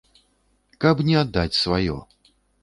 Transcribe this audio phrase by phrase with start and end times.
[0.85, 1.99] Каб не аддаць сваё.